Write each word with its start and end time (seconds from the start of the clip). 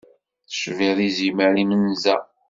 Tecbiḍ 0.47 0.97
izimer 1.07 1.53
imenza. 1.63 2.15